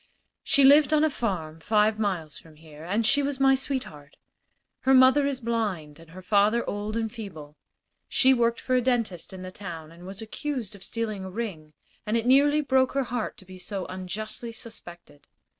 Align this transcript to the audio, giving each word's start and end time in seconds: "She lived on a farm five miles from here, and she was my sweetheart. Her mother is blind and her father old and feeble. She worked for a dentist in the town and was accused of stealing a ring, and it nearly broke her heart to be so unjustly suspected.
"She 0.43 0.63
lived 0.63 0.95
on 0.95 1.03
a 1.03 1.11
farm 1.11 1.59
five 1.59 1.99
miles 1.99 2.39
from 2.39 2.55
here, 2.55 2.83
and 2.83 3.05
she 3.05 3.21
was 3.21 3.39
my 3.39 3.53
sweetheart. 3.53 4.17
Her 4.79 4.95
mother 4.95 5.27
is 5.27 5.39
blind 5.39 5.99
and 5.99 6.09
her 6.09 6.23
father 6.23 6.67
old 6.67 6.97
and 6.97 7.11
feeble. 7.11 7.55
She 8.09 8.33
worked 8.33 8.59
for 8.59 8.73
a 8.73 8.81
dentist 8.81 9.31
in 9.31 9.43
the 9.43 9.51
town 9.51 9.91
and 9.91 10.07
was 10.07 10.19
accused 10.19 10.73
of 10.75 10.83
stealing 10.83 11.23
a 11.23 11.29
ring, 11.29 11.73
and 12.03 12.17
it 12.17 12.25
nearly 12.25 12.61
broke 12.61 12.93
her 12.93 13.03
heart 13.03 13.37
to 13.37 13.45
be 13.45 13.59
so 13.59 13.85
unjustly 13.89 14.51
suspected. 14.51 15.27